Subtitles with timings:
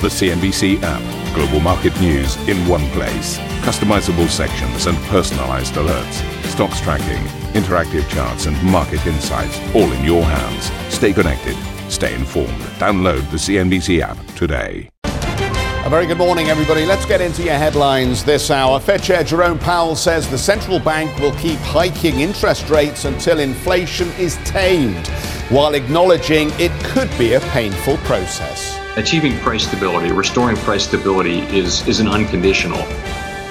[0.00, 1.34] The CNBC app.
[1.34, 3.36] Global market news in one place.
[3.62, 6.22] Customizable sections and personalized alerts.
[6.44, 7.20] Stocks tracking,
[7.60, 10.70] interactive charts, and market insights all in your hands.
[10.94, 11.56] Stay connected.
[11.90, 12.60] Stay informed.
[12.78, 14.88] Download the CNBC app today.
[15.04, 16.86] A very good morning, everybody.
[16.86, 18.78] Let's get into your headlines this hour.
[18.78, 24.12] Fed Chair Jerome Powell says the central bank will keep hiking interest rates until inflation
[24.12, 25.08] is tamed,
[25.48, 31.86] while acknowledging it could be a painful process achieving price stability, restoring price stability is,
[31.86, 32.80] is an unconditional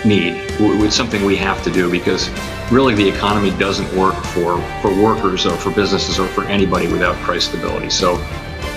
[0.05, 0.35] need.
[0.59, 2.29] It's something we have to do because
[2.69, 7.15] really the economy doesn't work for, for workers or for businesses or for anybody without
[7.17, 7.89] price stability.
[7.89, 8.15] So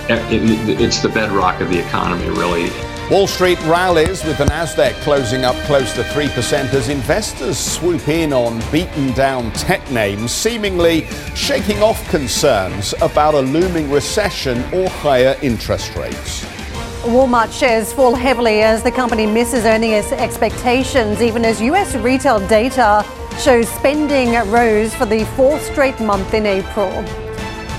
[0.08, 2.70] it, it's the bedrock of the economy, really.
[3.10, 8.32] Wall Street rallies with the Nasdaq closing up close to 3% as investors swoop in
[8.32, 15.36] on beaten down tech names, seemingly shaking off concerns about a looming recession or higher
[15.42, 16.59] interest rates.
[17.04, 23.06] Walmart shares fall heavily as the company misses earnings expectations, even as US retail data
[23.38, 26.90] shows spending rose for the fourth straight month in April.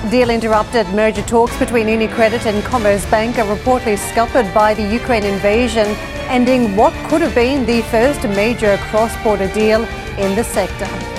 [0.10, 5.86] Deal interrupted merger talks between UniCredit and Commerzbank are reportedly scuppered by the Ukraine invasion,
[6.28, 9.84] ending what could have been the first major cross border deal
[10.18, 11.11] in the sector.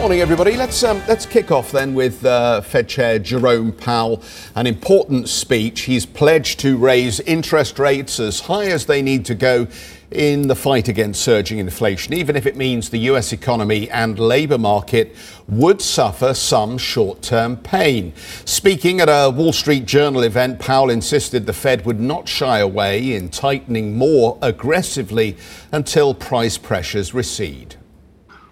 [0.00, 0.56] Morning, everybody.
[0.56, 4.22] Let's um, let's kick off then with uh, Fed Chair Jerome Powell.
[4.54, 5.82] An important speech.
[5.82, 9.66] He's pledged to raise interest rates as high as they need to go
[10.10, 13.30] in the fight against surging inflation, even if it means the U.S.
[13.30, 15.14] economy and labour market
[15.46, 18.14] would suffer some short-term pain.
[18.46, 23.14] Speaking at a Wall Street Journal event, Powell insisted the Fed would not shy away
[23.14, 25.36] in tightening more aggressively
[25.72, 27.76] until price pressures recede.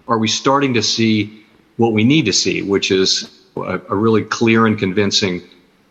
[0.07, 1.38] Are we starting to see
[1.79, 5.41] what we need to see, which is a, a really clear and convincing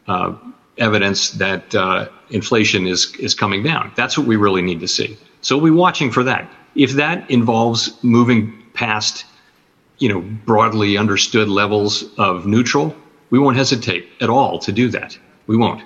[0.06, 0.34] uh,
[0.76, 3.90] evidence that uh, inflation is is coming down.
[3.96, 5.16] That's what we really need to see.
[5.40, 6.50] So we'll be watching for that.
[6.74, 9.24] If that involves moving past,
[9.96, 12.94] you know, broadly understood levels of neutral,
[13.30, 15.18] we won't hesitate at all to do that.
[15.46, 15.82] We won't.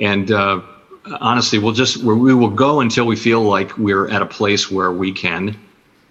[0.00, 0.60] And uh,
[1.20, 4.90] honestly, we'll just we will go until we feel like we're at a place where
[4.90, 5.56] we can,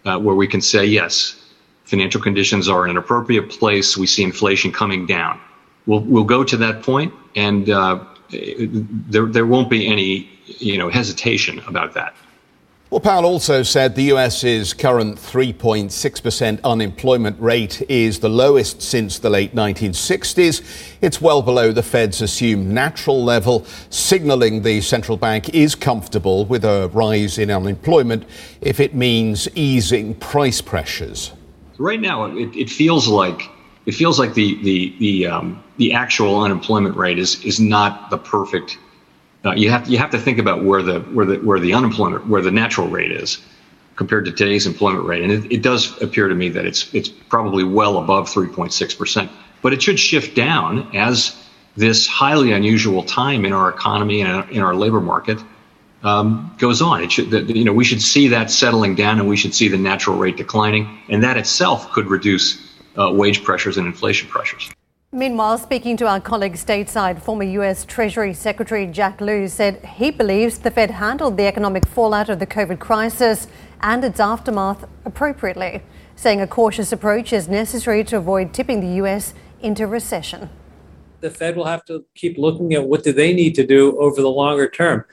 [0.05, 1.44] uh, where we can say yes
[1.85, 3.97] financial conditions are in an appropriate place.
[3.97, 5.39] We see inflation coming down.
[5.85, 10.89] We'll, we'll go to that point, and uh, there, there won't be any you know,
[10.89, 12.15] hesitation about that.
[12.91, 19.29] Well, Powell also said the US's current 3.6% unemployment rate is the lowest since the
[19.29, 20.95] late 1960s.
[21.01, 26.63] It's well below the Fed's assumed natural level, signaling the central bank is comfortable with
[26.63, 28.23] a rise in unemployment
[28.61, 31.33] if it means easing price pressures
[31.77, 33.49] right now it, it feels like
[33.85, 38.17] it feels like the the the um, the actual unemployment rate is is not the
[38.17, 38.77] perfect.
[39.43, 42.27] Uh, you have you have to think about where the where the where the unemployment
[42.27, 43.39] where the natural rate is
[43.95, 47.09] compared to today's employment rate, and it, it does appear to me that it's it's
[47.09, 49.31] probably well above 3.6 percent.
[49.61, 51.35] But it should shift down as
[51.77, 55.39] this highly unusual time in our economy and in our labor market
[56.05, 57.01] um, goes on.
[57.03, 59.77] It should, you know, we should see that settling down, and we should see the
[59.77, 62.61] natural rate declining, and that itself could reduce
[62.97, 64.71] uh, wage pressures and inflation pressures.
[65.11, 67.85] Meanwhile, speaking to our colleague stateside, former U.S.
[67.85, 72.45] Treasury Secretary Jack Lew said he believes the Fed handled the economic fallout of the
[72.45, 73.47] COVID crisis
[73.81, 75.81] and its aftermath appropriately,
[76.15, 79.33] saying a cautious approach is necessary to avoid tipping the U.S.
[79.61, 80.49] into recession.
[81.21, 84.21] The Fed will have to keep looking at what do they need to do over
[84.21, 85.05] the longer term.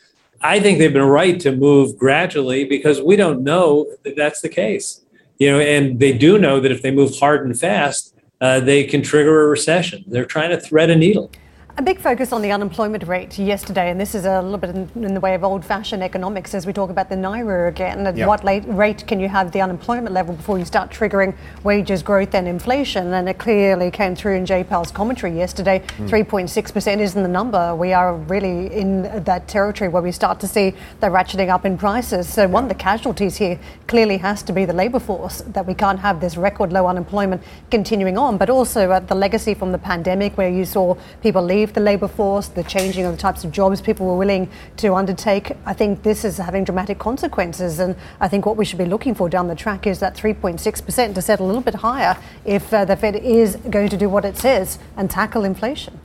[0.42, 4.48] I think they've been right to move gradually because we don't know that that's the
[4.48, 5.00] case.
[5.38, 8.84] You know, and they do know that if they move hard and fast, uh, they
[8.84, 10.04] can trigger a recession.
[10.06, 11.30] They're trying to thread a needle.
[11.78, 14.91] A big focus on the unemployment rate yesterday, and this is a little bit in,
[14.94, 18.07] in the way of old fashioned economics as we talk about the NAIRU again.
[18.07, 18.28] At yep.
[18.28, 21.34] what late, rate can you have the unemployment level before you start triggering
[21.65, 23.15] wages growth and inflation?
[23.15, 25.78] And it clearly came through in Jay Powell's commentary yesterday.
[25.97, 26.10] Mm.
[26.10, 27.74] 3.6% isn't the number.
[27.74, 31.78] We are really in that territory where we start to see the ratcheting up in
[31.78, 32.28] prices.
[32.28, 35.72] So, one of the casualties here clearly has to be the labour force, that we
[35.72, 39.78] can't have this record low unemployment continuing on, but also uh, the legacy from the
[39.78, 43.44] pandemic where you saw people leave leave the labour force, the changing of the types
[43.44, 45.53] of jobs people were willing to undertake.
[45.64, 47.78] I think this is having dramatic consequences.
[47.78, 51.14] And I think what we should be looking for down the track is that 3.6%
[51.14, 54.24] to set a little bit higher if uh, the Fed is going to do what
[54.24, 56.00] it says and tackle inflation.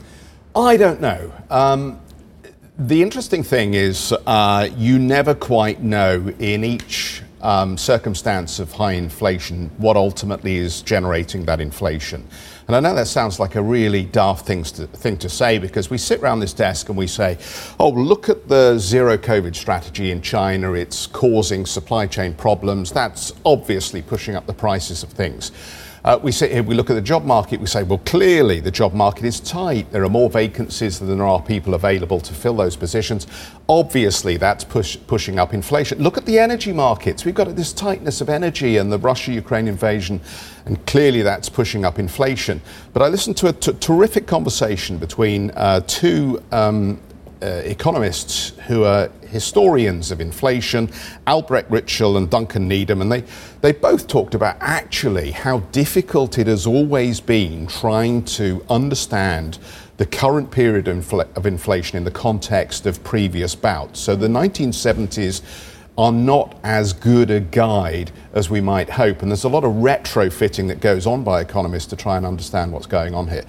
[0.55, 1.31] I don't know.
[1.49, 1.99] Um,
[2.77, 8.93] The interesting thing is, uh, you never quite know in each um, circumstance of high
[8.93, 12.27] inflation what ultimately is generating that inflation.
[12.67, 15.89] And I know that sounds like a really daft thing to, thing to say because
[15.89, 17.37] we sit around this desk and we say,
[17.79, 20.73] oh, look at the zero COVID strategy in China.
[20.73, 22.91] It's causing supply chain problems.
[22.91, 25.51] That's obviously pushing up the prices of things.
[26.07, 28.71] Uh, we sit here, we look at the job market, we say, well, clearly the
[28.71, 29.91] job market is tight.
[29.91, 33.27] There are more vacancies than there are people available to fill those positions.
[33.67, 36.01] Obviously, that's push, pushing up inflation.
[36.01, 37.25] Look at the energy markets.
[37.25, 40.21] We've got this tightness of energy and the Russia Ukraine invasion,
[40.65, 42.61] and clearly that's pushing up inflation.
[42.93, 47.01] But I listened to a t- terrific conversation between uh, two um,
[47.41, 50.89] uh, economists who are historians of inflation,
[51.27, 53.23] Albrecht Ritschl and Duncan Needham, and they,
[53.61, 59.59] they both talked about actually how difficult it has always been trying to understand
[59.97, 63.99] the current period of, infl- of inflation in the context of previous bouts.
[63.99, 65.41] So the 1970s
[65.97, 69.73] are not as good a guide as we might hope, and there's a lot of
[69.73, 73.43] retrofitting that goes on by economists to try and understand what's going on here.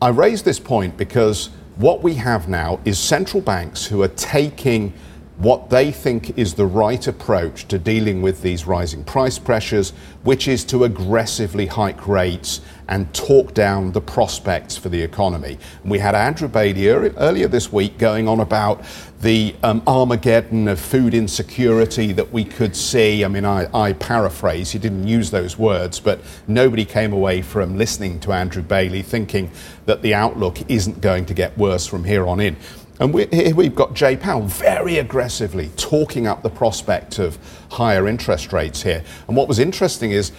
[0.00, 4.92] I raise this point because what we have now is central banks who are taking
[5.38, 9.90] what they think is the right approach to dealing with these rising price pressures,
[10.22, 12.60] which is to aggressively hike rates
[12.92, 15.56] and talk down the prospects for the economy.
[15.80, 18.84] And we had Andrew Bailey earlier this week going on about
[19.22, 23.24] the um, Armageddon of food insecurity that we could see.
[23.24, 27.78] I mean, I, I paraphrase, he didn't use those words, but nobody came away from
[27.78, 29.50] listening to Andrew Bailey thinking
[29.86, 32.58] that the outlook isn't going to get worse from here on in.
[33.00, 37.38] And we, here we've got Jay Powell very aggressively talking up the prospect of
[37.70, 39.02] higher interest rates here.
[39.28, 40.30] And what was interesting is,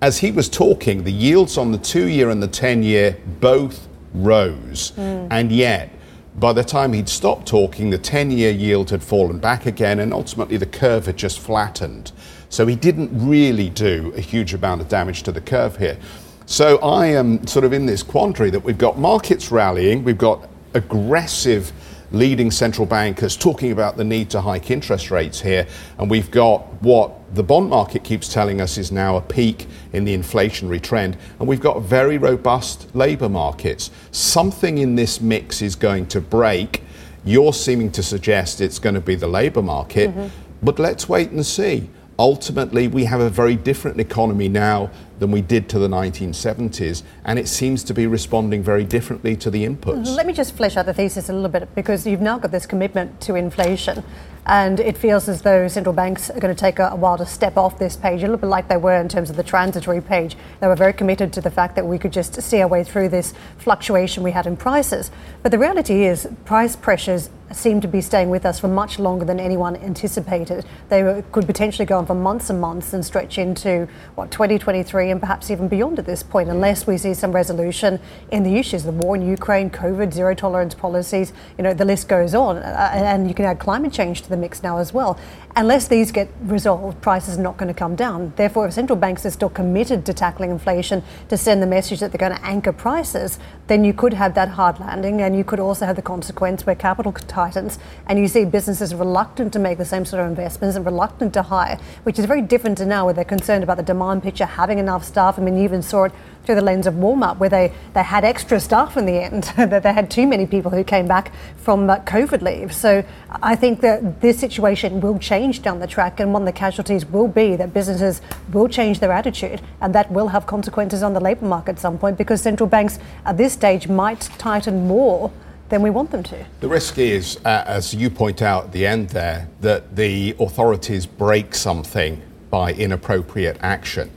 [0.00, 3.88] as he was talking, the yields on the two year and the 10 year both
[4.14, 4.92] rose.
[4.92, 5.28] Mm.
[5.30, 5.90] And yet,
[6.36, 10.12] by the time he'd stopped talking, the 10 year yield had fallen back again, and
[10.12, 12.12] ultimately the curve had just flattened.
[12.48, 15.98] So he didn't really do a huge amount of damage to the curve here.
[16.46, 20.48] So I am sort of in this quandary that we've got markets rallying, we've got
[20.74, 21.72] aggressive
[22.10, 25.66] leading central bankers talking about the need to hike interest rates here.
[25.98, 30.04] And we've got what the bond market keeps telling us is now a peak in
[30.04, 31.16] the inflationary trend.
[31.38, 33.90] And we've got very robust labour markets.
[34.10, 36.82] Something in this mix is going to break.
[37.24, 40.10] You're seeming to suggest it's going to be the labour market.
[40.10, 40.28] Mm-hmm.
[40.62, 41.90] But let's wait and see.
[42.20, 47.38] Ultimately, we have a very different economy now than we did to the 1970s, and
[47.38, 50.16] it seems to be responding very differently to the inputs.
[50.16, 52.66] Let me just flesh out the thesis a little bit because you've now got this
[52.66, 54.02] commitment to inflation.
[54.48, 57.26] And it feels as though central banks are going to take a, a, while to
[57.26, 60.00] step off this page, a little bit like they were in terms of the transitory
[60.00, 60.38] page.
[60.60, 63.10] They were very committed to the fact that we could just see our way through
[63.10, 65.10] this fluctuation we had in prices.
[65.42, 69.24] But the reality is, price pressures seem to be staying with us for much longer
[69.24, 70.64] than anyone anticipated.
[70.88, 75.20] They could potentially go on for months and months and stretch into, what, 2023 and
[75.20, 78.00] perhaps even beyond at this point, unless we see some resolution
[78.30, 82.08] in the issues the war in Ukraine, COVID, zero tolerance policies, you know, the list
[82.08, 82.58] goes on.
[82.58, 85.18] And you can add climate change to the mix now as well.
[85.56, 88.32] Unless these get resolved, prices are not going to come down.
[88.36, 92.12] Therefore, if central banks are still committed to tackling inflation to send the message that
[92.12, 95.60] they're going to anchor prices, then you could have that hard landing and you could
[95.60, 99.84] also have the consequence where capital tightens and you see businesses reluctant to make the
[99.84, 103.14] same sort of investments and reluctant to hire, which is very different to now where
[103.14, 105.38] they're concerned about the demand picture, having enough staff.
[105.38, 106.12] I mean, you even saw it
[106.48, 109.82] through the lens of Walmart, where they, they had extra staff in the end, that
[109.82, 112.72] they had too many people who came back from uh, COVID leave.
[112.72, 113.04] So
[113.42, 117.04] I think that this situation will change down the track, and one of the casualties
[117.04, 121.20] will be that businesses will change their attitude, and that will have consequences on the
[121.20, 125.30] labour market at some point because central banks at this stage might tighten more
[125.68, 126.46] than we want them to.
[126.60, 131.04] The risk is, uh, as you point out at the end there, that the authorities
[131.04, 134.10] break something by inappropriate action.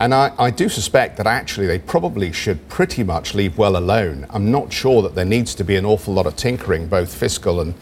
[0.00, 4.26] And I, I, do suspect that actually they probably should pretty much leave well alone.
[4.30, 7.60] I'm not sure that there needs to be an awful lot of tinkering, both fiscal
[7.60, 7.74] and,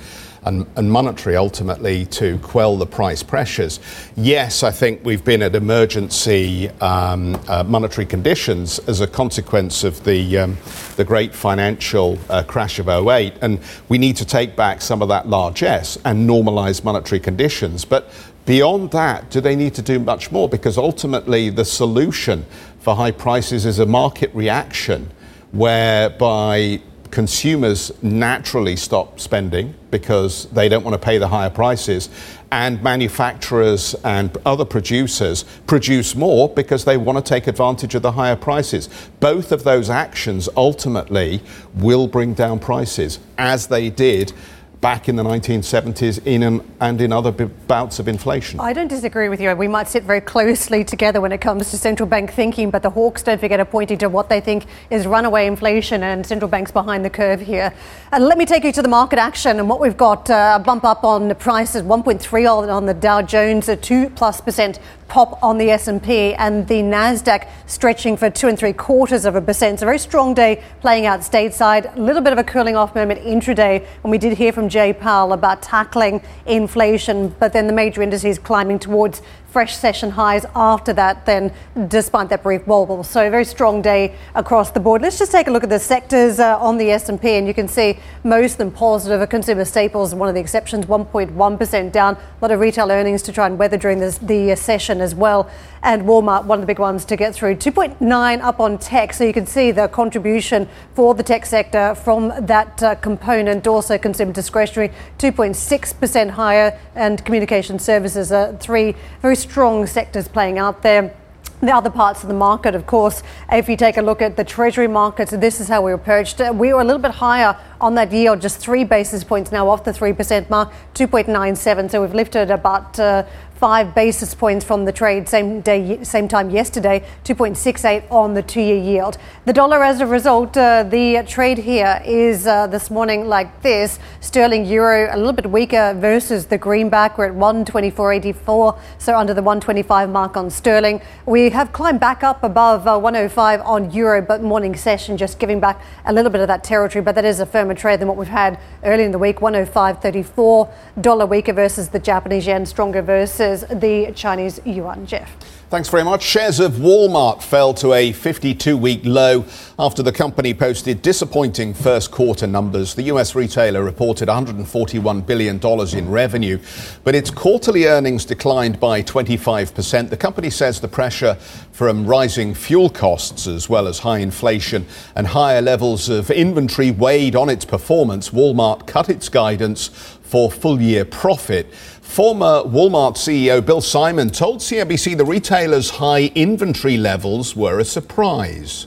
[0.47, 3.81] and, and monetary, ultimately, to quell the price pressures.
[4.17, 10.03] Yes, I think we've been at emergency um, uh, monetary conditions as a consequence of
[10.05, 10.57] the, um,
[10.97, 15.09] the great financial uh, crash of 08, and we need to take back some of
[15.09, 17.85] that largesse and normalize monetary conditions.
[17.85, 18.11] But
[18.47, 20.49] Beyond that, do they need to do much more?
[20.49, 22.47] Because ultimately, the solution
[22.79, 25.11] for high prices is a market reaction
[25.51, 32.09] whereby consumers naturally stop spending because they don't want to pay the higher prices,
[32.53, 38.13] and manufacturers and other producers produce more because they want to take advantage of the
[38.13, 38.89] higher prices.
[39.21, 41.41] Both of those actions ultimately
[41.75, 44.33] will bring down prices, as they did
[44.81, 48.61] back in the 1970s in an, and in other bouts of inflation.
[48.61, 49.55] I don't disagree with you.
[49.55, 52.91] We might sit very closely together when it comes to central bank thinking, but the
[52.91, 56.71] Hawks, don't forget, are pointing to what they think is runaway inflation and central banks
[56.71, 57.73] behind the curve here.
[58.13, 60.63] And let me take you to the market action and what we've got uh, a
[60.63, 64.79] bump up on the prices 1.3 on the Dow Jones, a 2 plus percent
[65.09, 69.41] pop on the S&P and the Nasdaq stretching for two and three quarters of a
[69.41, 69.75] percent.
[69.75, 71.97] It's a very strong day playing out stateside.
[71.97, 74.93] A little bit of a cooling off moment intraday when we did hear from Jay
[74.93, 79.23] Powell about tackling inflation, but then the major indices climbing towards
[79.57, 81.51] fresh session highs after that, then
[81.89, 83.03] despite that brief wobble.
[83.03, 85.01] So a very strong day across the board.
[85.01, 87.67] Let's just take a look at the sectors uh, on the S&P, and you can
[87.67, 89.27] see most of them positive.
[89.31, 92.17] Consumer staples, one of the exceptions, 1.1% down.
[92.17, 95.49] A lot of retail earnings to try and weather during this, the session as well.
[95.83, 97.57] And Walmart, one of the big ones to get through.
[97.57, 102.31] 2.9 up on tech, so you can see the contribution for the tech sector from
[102.45, 103.67] that uh, component.
[103.67, 110.83] Also consumer discretionary, 2.6% higher, and communication services, uh, three very strong sectors playing out
[110.83, 111.15] there.
[111.63, 114.45] The other parts of the market, of course, if you take a look at the
[114.45, 116.39] treasury markets, this is how we were perched.
[116.39, 119.83] We were a little bit higher on that yield, just three basis points now off
[119.85, 121.91] the 3% mark, 2.97.
[121.91, 123.25] So we've lifted about uh,
[123.57, 128.77] five basis points from the trade same day, same time yesterday, 2.68 on the two-year
[128.77, 129.17] yield.
[129.47, 133.99] The dollar, as a result, uh, the trade here is uh, this morning like this:
[134.21, 137.17] sterling euro a little bit weaker versus the greenback.
[137.17, 141.01] We're at 124.84, so under the 125 mark on sterling.
[141.25, 145.61] We have climbed back up above uh, 105 on euro, but morning session just giving
[145.61, 147.03] back a little bit of that territory.
[147.03, 149.39] But that is a firmer trade than what we've had early in the week.
[149.39, 155.07] 105.34 dollar weaker versus the Japanese yen, stronger versus the Chinese yuan.
[155.07, 155.56] Geoff.
[155.69, 156.23] Thanks very much.
[156.23, 159.45] Shares of Walmart fell to a 52 week low
[159.81, 162.95] after the company posted disappointing first quarter numbers.
[162.95, 165.61] The US retailer reported $141 billion
[165.99, 166.61] in revenue,
[167.03, 170.09] but its quarterly earnings declined by 25%.
[170.09, 171.35] The company says the pressure
[171.73, 177.35] from rising fuel costs, as well as high inflation and higher levels of inventory, weighed
[177.35, 178.31] on its performance.
[178.31, 181.73] Walmart cut its guidance for full year profit.
[181.75, 188.87] Former Walmart CEO Bill Simon told CNBC the retailer's high inventory levels were a surprise.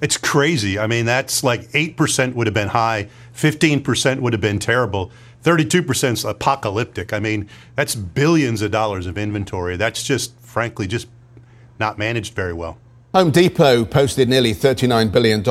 [0.00, 0.78] It's crazy.
[0.78, 5.10] I mean, that's like 8% would have been high, 15% would have been terrible.
[5.42, 7.12] 32% is apocalyptic.
[7.12, 9.76] I mean, that's billions of dollars of inventory.
[9.76, 11.08] That's just, frankly, just
[11.78, 12.78] not managed very well.
[13.12, 15.42] Home Depot posted nearly $39 billion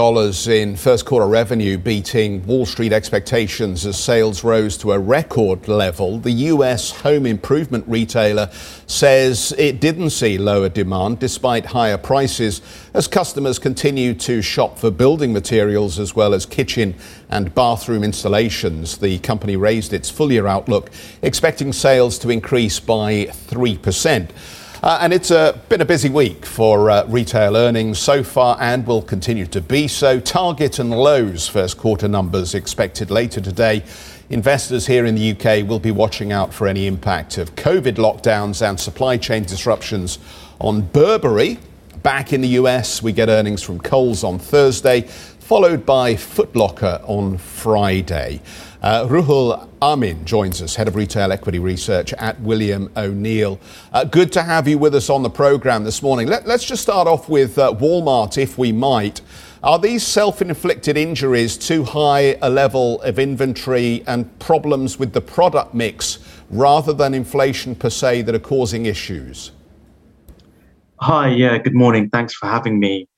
[0.50, 6.20] in first quarter revenue, beating Wall Street expectations as sales rose to a record level.
[6.20, 6.92] The U.S.
[6.92, 8.50] home improvement retailer
[8.88, 12.62] says it didn't see lower demand despite higher prices
[12.94, 16.96] as customers continue to shop for building materials as well as kitchen
[17.30, 19.00] and bathroom installations.
[19.00, 24.30] The company raised its full year outlook, expecting sales to increase by 3%.
[24.82, 28.88] Uh, and it's uh, been a busy week for uh, retail earnings so far and
[28.88, 30.22] will continue to be so.
[30.22, 33.84] Target and Lowe's first quarter numbers expected later today.
[34.30, 38.66] Investors here in the UK will be watching out for any impact of COVID lockdowns
[38.66, 40.18] and supply chain disruptions
[40.62, 41.60] on Burberry.
[42.02, 47.38] Back in the US, we get earnings from Kohl's on Thursday, followed by Footlocker on
[47.38, 48.40] Friday.
[48.82, 53.60] Uh, Ruhul Amin joins us, Head of Retail Equity Research at William O'Neill.
[53.92, 56.28] Uh, good to have you with us on the programme this morning.
[56.28, 59.20] Let, us just start off with uh, Walmart, if we might.
[59.62, 65.20] Are these self inflicted injuries too high a level of inventory and problems with the
[65.20, 66.20] product mix
[66.50, 69.52] rather than inflation per se that are causing issues?
[71.02, 72.10] Hi, yeah, good morning.
[72.10, 73.09] Thanks for having me.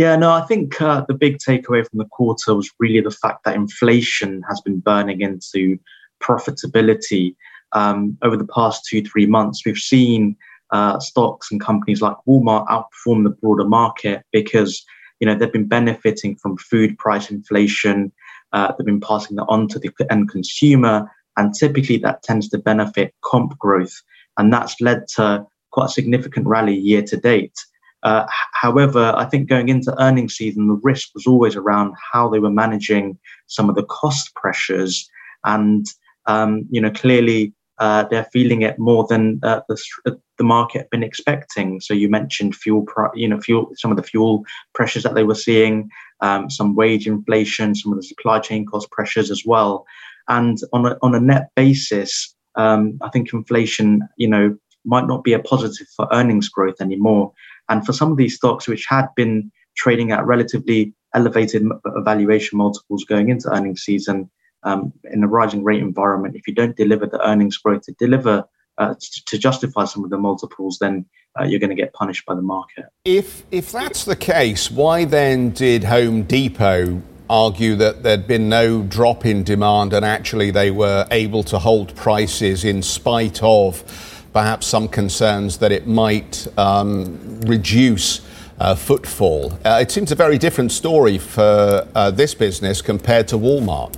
[0.00, 3.44] Yeah, no, I think uh, the big takeaway from the quarter was really the fact
[3.44, 5.78] that inflation has been burning into
[6.22, 7.36] profitability.
[7.72, 10.38] Um, over the past two, three months, we've seen
[10.70, 14.82] uh, stocks and companies like Walmart outperform the broader market because
[15.20, 18.10] you know they've been benefiting from food price inflation.
[18.54, 22.56] Uh, they've been passing that on to the end consumer, and typically that tends to
[22.56, 24.00] benefit comp growth,
[24.38, 27.58] and that's led to quite a significant rally year to date.
[28.02, 32.38] Uh, however, I think going into earnings season, the risk was always around how they
[32.38, 35.08] were managing some of the cost pressures,
[35.44, 35.86] and
[36.26, 40.90] um, you know clearly uh, they're feeling it more than uh, the, the market had
[40.90, 41.80] been expecting.
[41.80, 45.34] So you mentioned fuel, you know, fuel, some of the fuel pressures that they were
[45.34, 45.88] seeing,
[46.20, 49.86] um, some wage inflation, some of the supply chain cost pressures as well,
[50.28, 55.24] and on a, on a net basis, um, I think inflation, you know, might not
[55.24, 57.32] be a positive for earnings growth anymore.
[57.68, 61.66] And for some of these stocks, which had been trading at relatively elevated
[61.98, 64.30] valuation multiples going into earnings season,
[64.62, 68.44] um, in a rising rate environment, if you don't deliver the earnings growth to deliver
[68.78, 68.94] uh,
[69.26, 71.04] to, justify some of the multiples, then
[71.38, 72.86] uh, you're going to get punished by the market.
[73.04, 78.82] If if that's the case, why then did Home Depot argue that there'd been no
[78.82, 83.84] drop in demand and actually they were able to hold prices in spite of
[84.32, 88.20] perhaps some concerns that it might um, reduce
[88.58, 89.58] uh, footfall.
[89.64, 93.94] Uh, it seems a very different story for uh, this business compared to Walmart.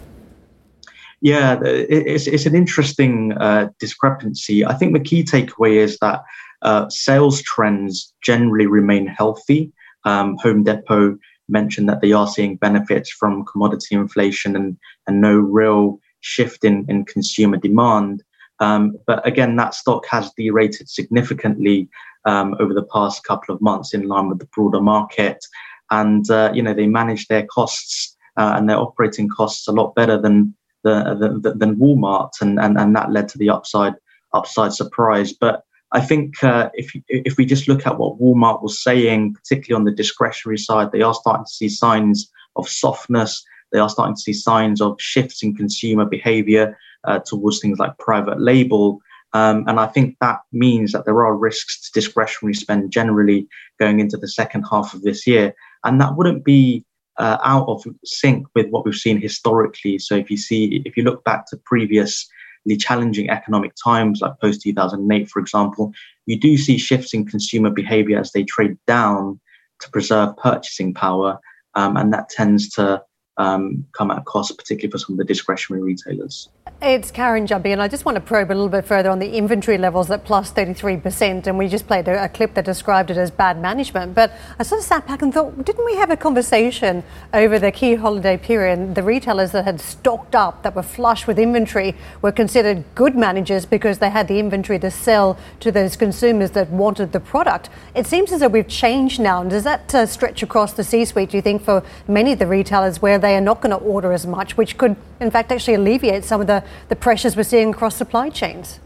[1.21, 4.65] Yeah, it's, it's an interesting uh, discrepancy.
[4.67, 6.23] I think the key takeaway is that
[6.63, 9.73] uh, sales trends generally remain healthy.
[10.05, 11.17] Um, Home Depot
[11.49, 16.87] mentioned that they are seeing benefits from commodity inflation and, and no real shift in,
[16.89, 18.23] in consumer demand.
[18.63, 21.89] Um, but again, that stock has derated significantly
[22.25, 25.45] um, over the past couple of months in line with the broader market.
[25.91, 29.97] And, uh, you know, they manage their costs uh, and their operating costs a lot
[29.97, 30.55] better than
[30.85, 32.31] the, the, than Walmart.
[32.41, 33.95] And, and, and that led to the upside
[34.33, 35.33] upside surprise.
[35.33, 39.79] But I think uh, if if we just look at what Walmart was saying, particularly
[39.79, 43.45] on the discretionary side, they are starting to see signs of softness.
[43.73, 47.99] They are starting to see signs of shifts in consumer behavior uh, towards things like
[47.99, 49.01] private label.
[49.35, 54.01] Um, and I think that means that there are risks to discretionary spend generally going
[54.01, 55.55] into the second half of this year.
[55.85, 56.85] And that wouldn't be
[57.19, 59.99] uh, out of sync with what we've seen historically.
[59.99, 64.63] So if you see, if you look back to previously challenging economic times, like post
[64.63, 65.93] 2008, for example,
[66.27, 69.41] you do see shifts in consumer behavior as they trade down
[69.81, 71.39] to preserve purchasing power.
[71.75, 73.03] Um, and that tends to
[73.39, 76.49] um, come at a cost, particularly for some of the discretionary retailers.
[76.81, 79.37] It's Karen jumping, and I just want to probe a little bit further on the
[79.37, 81.47] inventory levels at plus 33%.
[81.47, 84.17] And we just played a, a, clip that described it as bad management.
[84.17, 87.71] But I sort of sat back and thought, didn't we have a conversation over the
[87.71, 88.97] key holiday period?
[88.97, 93.65] The retailers that had stocked up, that were flush with inventory, were considered good managers
[93.65, 97.71] because they had the inventory to sell to those consumers that wanted the product.
[97.95, 99.41] It seems as though we've changed now.
[99.41, 102.41] And does that uh, stretch across the C suite, do you think, for many of
[102.41, 105.53] the retailers where they are not going to order as much, which could, in fact,
[105.53, 108.81] actually alleviate some of the the pressures we're seeing across supply chains?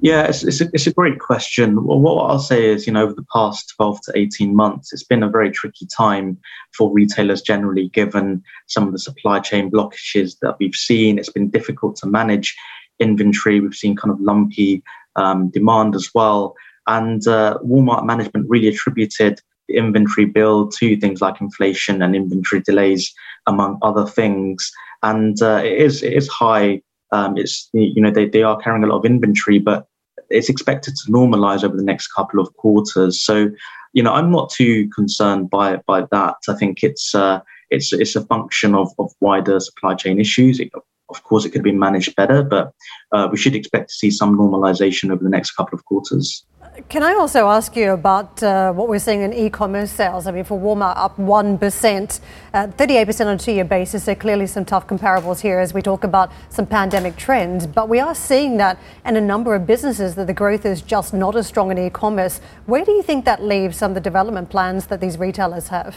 [0.00, 1.84] Yeah, it's, it's, a, it's a great question.
[1.84, 5.04] Well, what I'll say is, you know, over the past 12 to 18 months, it's
[5.04, 6.38] been a very tricky time
[6.76, 11.18] for retailers generally, given some of the supply chain blockages that we've seen.
[11.18, 12.54] It's been difficult to manage
[12.98, 13.60] inventory.
[13.60, 14.82] We've seen kind of lumpy
[15.16, 16.54] um, demand as well.
[16.86, 23.12] And uh, Walmart management really attributed inventory build to things like inflation and inventory delays,
[23.46, 24.70] among other things
[25.02, 26.82] and uh, it is it is high.
[27.12, 29.86] Um, it's you know they, they are carrying a lot of inventory, but
[30.30, 33.22] it's expected to normalize over the next couple of quarters.
[33.24, 33.50] So,
[33.92, 36.36] you know, I'm not too concerned by by that.
[36.48, 40.60] I think it's uh, it's it's a function of of wider supply chain issues.
[40.60, 40.70] It,
[41.08, 42.72] of course, it could be managed better, but
[43.12, 46.44] uh, we should expect to see some normalization over the next couple of quarters.
[46.90, 50.26] Can I also ask you about uh, what we're seeing in e-commerce sales?
[50.26, 52.20] I mean, for Walmart, up one percent,
[52.52, 54.06] uh, thirty-eight percent on a two-year basis.
[54.08, 57.66] Are clearly some tough comparables here as we talk about some pandemic trends.
[57.66, 61.14] But we are seeing that in a number of businesses that the growth is just
[61.14, 62.42] not as strong in e-commerce.
[62.66, 65.96] Where do you think that leaves some of the development plans that these retailers have?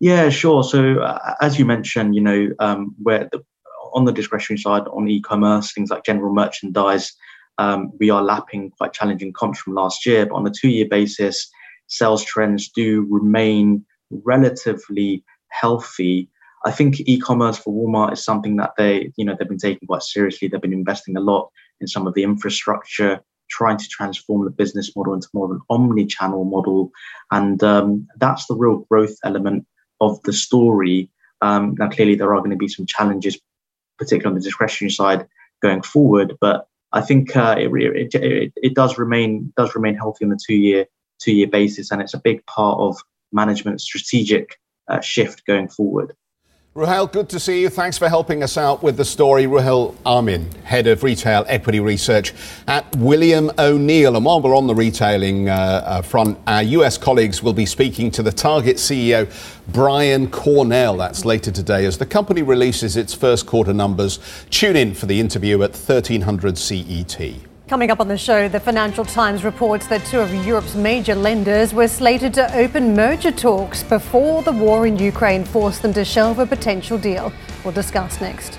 [0.00, 0.64] Yeah, sure.
[0.64, 3.44] So uh, as you mentioned, you know, um, where the,
[3.92, 7.12] on the discretionary side, on e-commerce, things like general merchandise
[7.62, 11.36] um, we are lapping quite challenging comps from last year, but on a two-year basis,
[11.86, 16.28] sales trends do remain relatively healthy.
[16.64, 20.02] I think e-commerce for Walmart is something that they, you know, they've been taking quite
[20.02, 20.48] seriously.
[20.48, 24.90] They've been investing a lot in some of the infrastructure, trying to transform the business
[24.96, 26.90] model into more of an omni-channel model,
[27.30, 29.66] and um, that's the real growth element
[30.00, 31.10] of the story.
[31.42, 33.38] Um, now, clearly, there are going to be some challenges,
[33.98, 35.28] particularly on the discretionary side
[35.60, 40.24] going forward, but I think uh, it, it, it, it, does remain does remain healthy
[40.24, 40.86] on a two year
[41.20, 42.98] two year basis, and it's a big part of
[43.32, 46.14] management's strategic uh, shift going forward.
[46.74, 47.68] Ruhail, good to see you.
[47.68, 49.44] Thanks for helping us out with the story.
[49.44, 52.32] Ruhail Amin, Head of Retail Equity Research
[52.66, 54.16] at William O'Neill.
[54.16, 55.52] And while we're on the retailing uh,
[55.84, 59.28] uh, front, our US colleagues will be speaking to the Target CEO,
[59.68, 60.96] Brian Cornell.
[60.96, 64.18] That's later today as the company releases its first quarter numbers.
[64.48, 67.51] Tune in for the interview at 1300 CET.
[67.72, 71.72] Coming up on the show, the Financial Times reports that two of Europe's major lenders
[71.72, 76.38] were slated to open merger talks before the war in Ukraine forced them to shelve
[76.38, 77.32] a potential deal.
[77.64, 78.58] We'll discuss next.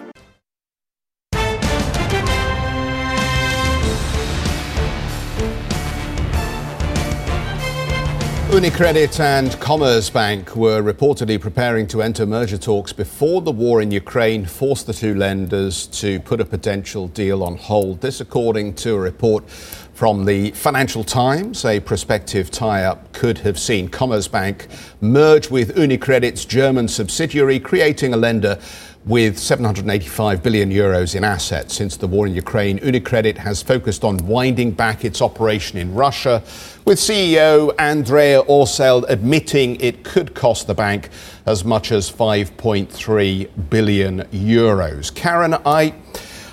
[8.51, 14.45] Unicredit and Commerzbank were reportedly preparing to enter merger talks before the war in Ukraine
[14.45, 18.01] forced the two lenders to put a potential deal on hold.
[18.01, 23.57] This, according to a report from the Financial Times, a prospective tie up could have
[23.57, 24.67] seen Commerzbank
[24.99, 28.59] merge with Unicredit's German subsidiary, creating a lender
[29.05, 34.17] with 785 billion euros in assets since the war in Ukraine, Unicredit has focused on
[34.27, 36.43] winding back its operation in Russia,
[36.85, 41.09] with CEO Andrea Orcel admitting it could cost the bank
[41.45, 45.13] as much as 5.3 billion euros.
[45.13, 45.93] Karen, I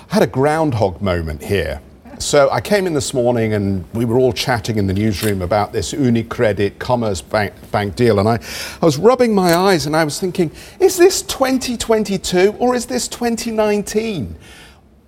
[0.09, 1.81] had a groundhog moment here.
[2.19, 5.71] So I came in this morning and we were all chatting in the newsroom about
[5.71, 8.19] this Unicredit Commerzbank, Bank deal.
[8.19, 8.39] And I,
[8.81, 13.07] I was rubbing my eyes and I was thinking, is this 2022 or is this
[13.07, 14.35] 2019?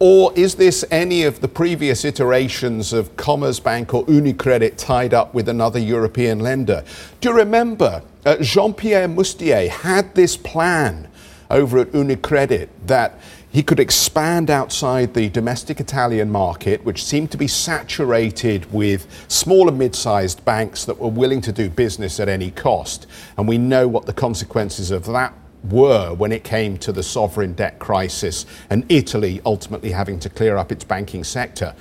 [0.03, 5.47] Or is this any of the previous iterations of Commerzbank or Unicredit tied up with
[5.47, 6.83] another European lender?
[7.19, 11.07] Do you remember uh, Jean Pierre Mustier had this plan
[11.51, 13.19] over at Unicredit that
[13.51, 19.69] he could expand outside the domestic Italian market, which seemed to be saturated with small
[19.69, 23.05] and mid sized banks that were willing to do business at any cost.
[23.37, 25.35] And we know what the consequences of that
[25.69, 30.57] were when it came to the sovereign debt crisis and Italy ultimately having to clear
[30.57, 31.75] up its banking sector.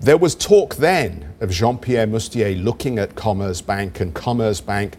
[0.00, 4.94] There was talk then of Jean Pierre Mustier looking at Commerzbank and Commerzbank,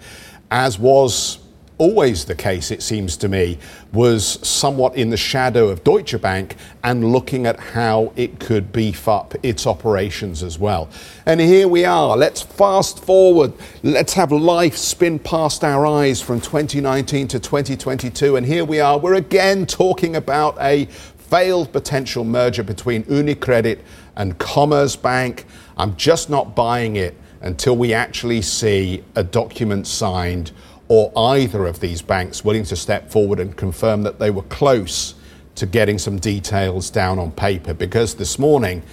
[0.50, 1.40] as was
[1.78, 3.58] always the case, it seems to me,
[3.92, 9.08] was somewhat in the shadow of Deutsche Bank and looking at how it could beef
[9.08, 10.90] up its operations as well.
[11.26, 12.16] And here we are.
[12.16, 13.54] Let's fast forward.
[13.82, 18.36] Let's have life spin past our eyes from 2019 to 2022.
[18.36, 18.98] And here we are.
[18.98, 23.80] We're again talking about a failed potential merger between Unicredit
[24.16, 25.46] and Commerzbank.
[25.78, 30.52] I'm just not buying it until we actually see a document signed
[30.94, 35.16] or either of these banks willing to step forward and confirm that they were close
[35.56, 38.84] to getting some details down on paper because this morning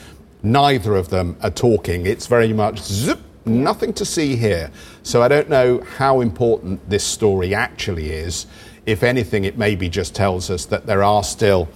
[0.43, 2.07] neither of them are talking.
[2.07, 4.71] It's very much zip, nothing to see here.
[5.03, 8.47] So I don't know how important this story actually is.
[8.87, 11.69] If anything, it maybe just tells us that there are still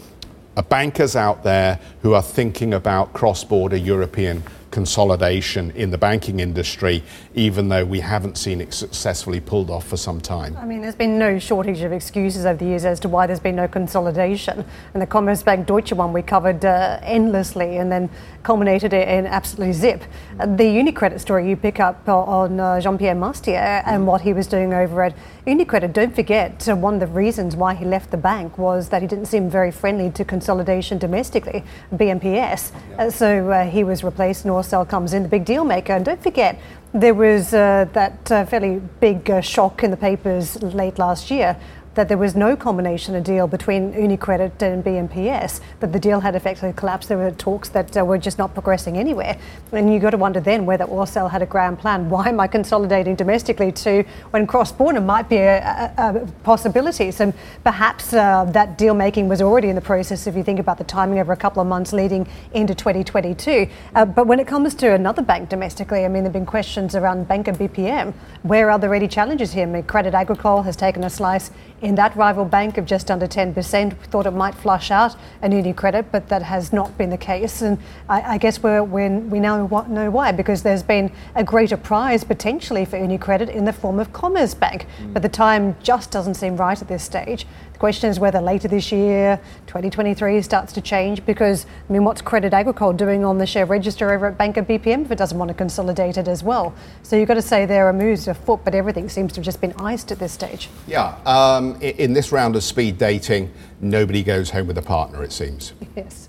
[0.70, 7.02] bankers out there who are thinking about cross border European consolidation in the banking industry,
[7.34, 10.56] even though we haven't seen it successfully pulled off for some time.
[10.56, 13.40] I mean, there's been no shortage of excuses over the years as to why there's
[13.40, 14.64] been no consolidation.
[14.92, 18.08] And the Commerzbank Deutsche one we covered uh, endlessly and then
[18.44, 20.02] culminated in absolutely zip.
[20.38, 24.32] Uh, the Unicredit story you pick up on uh, Jean Pierre Mustier and what he
[24.32, 25.16] was doing over at
[25.46, 29.02] Unicredit, don't forget uh, one of the reasons why he left the bank was that
[29.02, 32.72] he didn't seem very friendly to consolidation domestically, BMPS.
[32.90, 32.96] Yeah.
[32.96, 35.92] Uh, so uh, he was replaced, Orcel comes in, the big deal maker.
[35.94, 36.58] And don't forget,
[36.94, 41.56] there was uh, that uh, fairly big uh, shock in the papers late last year
[41.94, 46.34] that there was no combination of deal between Unicredit and BMPS, that the deal had
[46.34, 47.08] effectively collapsed.
[47.08, 49.38] There were talks that uh, were just not progressing anywhere.
[49.72, 52.08] And you got to wonder then whether Orcel had a grand plan.
[52.14, 57.10] Why am I consolidating domestically to when cross border might be a, a, a possibility?
[57.10, 60.78] So perhaps uh, that deal making was already in the process if you think about
[60.78, 63.68] the timing over a couple of months leading into 2022.
[63.94, 66.94] Uh, but when it comes to another bank domestically, I mean, there have been questions
[66.94, 68.14] around Banco BPM.
[68.42, 69.64] Where are there any challenges here?
[69.64, 71.50] I mean, Credit Agricole has taken a slice
[71.84, 73.96] in that rival bank of just under 10%.
[74.06, 77.60] Thought it might flush out an Unicredit, but that has not been the case.
[77.60, 81.76] And I, I guess we're, we're, we now know why, because there's been a greater
[81.76, 84.86] prize potentially for Unicredit in the form of Commerzbank.
[84.86, 85.12] Mm.
[85.12, 87.46] But the time just doesn't seem right at this stage.
[87.74, 92.22] The question is whether later this year, 2023, starts to change because, I mean, what's
[92.22, 95.36] Credit Agricole doing on the share register over at Bank of BPM if it doesn't
[95.36, 96.72] want to consolidate it as well?
[97.02, 99.60] So you've got to say there are moves afoot, but everything seems to have just
[99.60, 100.70] been iced at this stage.
[100.86, 101.18] Yeah.
[101.26, 105.72] Um, in this round of speed dating, nobody goes home with a partner, it seems.
[105.96, 106.28] Yes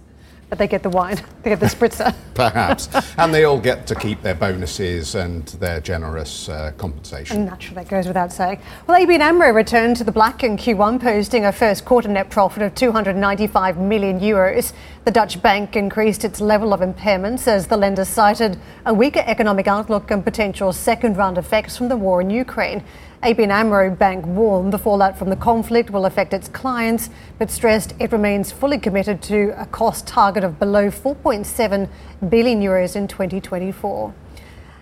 [0.50, 2.14] but they get the wine, they get the spritzer.
[2.34, 2.90] Perhaps.
[3.18, 7.38] And they all get to keep their bonuses and their generous uh, compensation.
[7.38, 8.60] And naturally, that goes without saying.
[8.88, 12.62] Well, ABN AMRO returned to the black in Q1, posting a first quarter net profit
[12.64, 14.74] of 295 million euros.
[15.06, 19.68] The Dutch bank increased its level of impairments as the lender cited a weaker economic
[19.68, 22.84] outlook and potential second round effects from the war in Ukraine.
[23.24, 27.94] ABN AMRO Bank warned the fallout from the conflict will affect its clients, but stressed
[28.00, 31.90] it remains fully committed to a cost target of below 4.7
[32.30, 34.14] billion euros in 2024.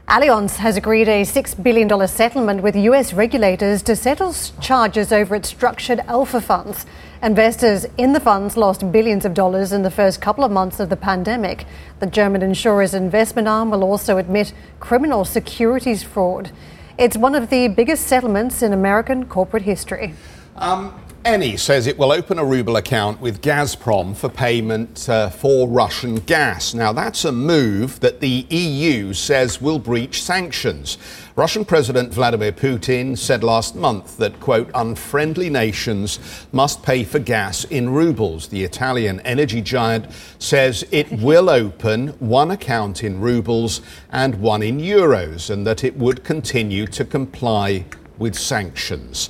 [0.10, 5.48] Allianz has agreed a $6 billion settlement with US regulators to settle charges over its
[5.48, 6.86] structured alpha funds.
[7.22, 10.90] Investors in the funds lost billions of dollars in the first couple of months of
[10.90, 11.66] the pandemic.
[12.00, 16.52] The German insurer's investment arm will also admit criminal securities fraud.
[16.96, 20.14] It's one of the biggest settlements in American corporate history.
[20.56, 20.94] Um,
[21.26, 26.16] Eni says it will open a ruble account with Gazprom for payment uh, for Russian
[26.16, 26.74] gas.
[26.74, 30.98] Now, that's a move that the EU says will breach sanctions.
[31.38, 36.20] Russian President Vladimir Putin said last month that, quote, unfriendly nations
[36.52, 38.50] must pay for gas in rubles.
[38.50, 40.08] The Italian energy giant
[40.40, 43.80] says it will open one account in rubles
[44.12, 47.86] and one in euros, and that it would continue to comply
[48.18, 49.30] with sanctions.